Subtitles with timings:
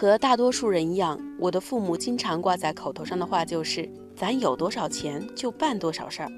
[0.00, 3.86] 和大多数人一样，我的父母经常挂在口头上的话就是
[4.16, 6.32] “咱有多少钱就办多少事儿”。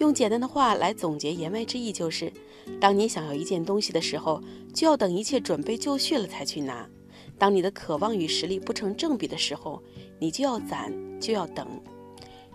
[0.00, 2.32] 用简单的话来总结言外之意就是：
[2.80, 6.88] 当你想要一件东西的时候，就要等一切准备就绪了才去拿；
[7.36, 9.82] 当你的渴望与实力不成正比的时候，
[10.18, 10.90] 你就要攒，
[11.20, 11.68] 就要等。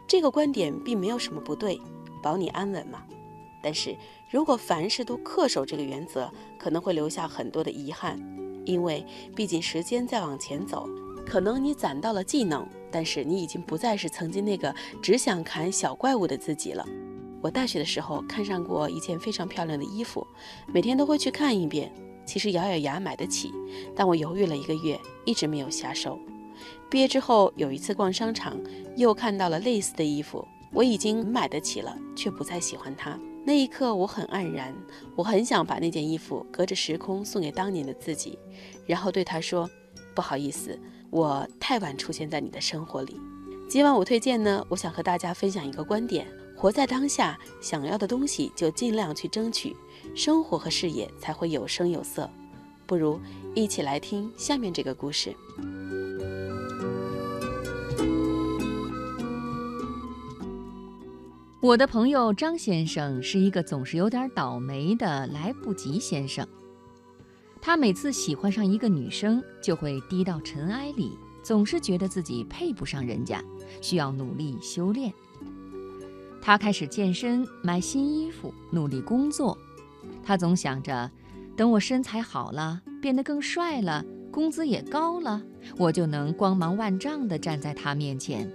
[0.08, 1.80] 这个观点并没有什么不对，
[2.24, 3.04] 保你安稳嘛。
[3.62, 3.96] 但是
[4.32, 8.20] 如果凡事都恪守这个原则，可能会留下很多的遗憾。
[8.68, 9.04] 因为
[9.36, 10.88] 毕竟时间在往前走，
[11.26, 16.86] 可能你攒到了技能，但是你已经不再是曾经那个只想砍小怪物的自己了。
[17.42, 20.26] 我大学的时候看上过一件非常漂亮的衣服，
[20.68, 21.92] 每天都会去看一遍。
[22.26, 23.54] 其实咬咬牙买得起，
[23.96, 26.20] 但我犹豫了一个月，一直没有下手。
[26.90, 28.60] 毕业之后有一次逛商场，
[28.98, 33.18] 又看到了类似的衣服，我已经买得起了，却不再喜欢它。
[33.48, 34.76] 那一刻我很黯然，
[35.16, 38.38] 我很想把那件衣服隔着时空送给当年的自己，
[38.86, 39.70] 然后对他说
[40.14, 40.78] ：“不好意思，
[41.10, 43.18] 我太晚出现在你的生活里。”
[43.70, 49.74] 今晚我推荐呢，我想和大家分享一个观点：活在当下，想要的东西就尽量去争取，
[50.14, 52.30] 生活和事业才会有声有色。
[52.86, 53.18] 不如
[53.56, 55.34] 一起来听下面这个故事。
[61.60, 66.48] 我的朋友张先生是一个总是有点倒霉的来不及先生。
[67.60, 73.44] 他每次喜欢上一个女生，就会低到尘埃里，总是觉得自己配不上人家，
[73.82, 75.12] 需要努力修炼。
[76.40, 79.58] 他开始健身，买新衣服，努力工作。
[80.24, 81.10] 他总想着，
[81.56, 85.42] 等我身材好了，变得更帅了，工资也高了，
[85.76, 88.48] 我就能光芒万丈地站在他面前。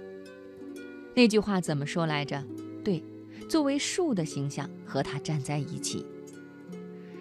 [1.13, 2.41] 那句话怎么说来着？
[3.49, 6.05] 作为树的形象和他站在一起，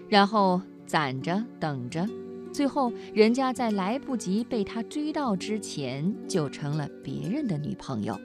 [0.09, 2.09] 然后攒着等着，
[2.53, 8.19] 最后人家在来不及被他追到之前，就成了别人的女朋友。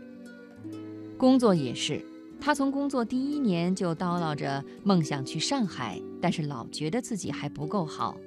[1.17, 2.03] 工作也是，
[2.39, 8.17] 他从工作第一年就叨唠着梦想去上海，但是老觉得自己还不够好，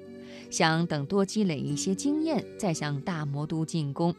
[0.49, 4.13] 想等多积累一些经验再向大魔都进攻。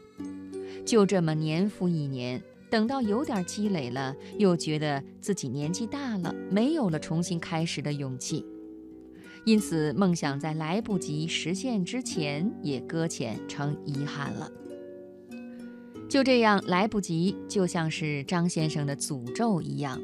[0.87, 2.43] 就这么年复一年。
[2.73, 8.47] 等到有点积累了，又觉得自己年纪大了，没有了重新开始的勇气，
[9.45, 14.51] 因此梦想在来不及实现之前也搁浅成遗憾了。
[16.09, 20.01] 就这样，来不及就像是张先生的诅咒一样，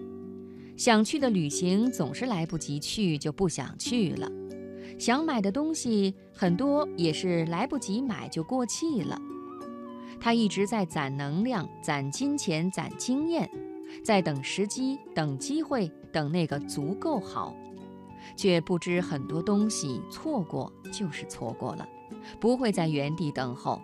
[0.76, 4.28] 想去的旅行总是来不及去，就不想去了；
[4.98, 9.18] 想买的东西很多也是来不及买就过气了。
[10.20, 13.48] 他一直在攒能量、攒金钱、攒经验，
[14.04, 17.54] 在等时机、等机会、等那个足够好，
[18.36, 21.88] 却不知很多东西错过就是错过了，
[22.40, 23.80] 不会在原地等候，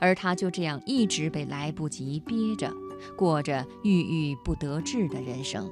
[0.00, 2.72] 而他就这样一直被来不及憋着，
[3.16, 5.70] 过着郁郁不得志的人生。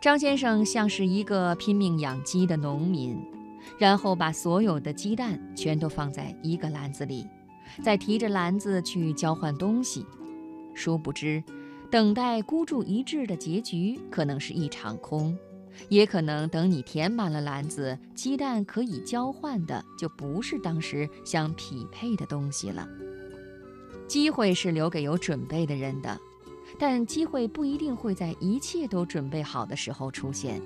[0.00, 3.22] 张先生像是一个拼命养鸡的农民，
[3.78, 7.26] 然后把所有的鸡蛋全都放在一个篮子里。
[7.82, 10.06] 再提着篮子去交换东西，
[10.74, 11.42] 殊不知，
[11.90, 15.36] 等待孤注一掷的结局可能是一场空，
[15.88, 22.88] 也可能等你填满了篮子，鸡蛋可以交换的就不是当时相匹配的东西了。
[24.06, 26.20] 机会是留给有准备的人的，
[26.78, 30.60] 但机会不一定会在一切都准备好的时候出现。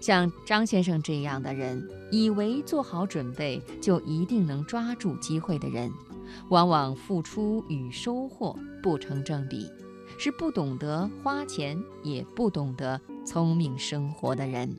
[0.00, 5.90] 像张先生这样的人，以为做好准备就一定能抓住机会的人。
[6.48, 9.70] 往往付出与收获不成正比，
[10.18, 14.76] 是不懂得花钱，也不懂得聪明生活的人。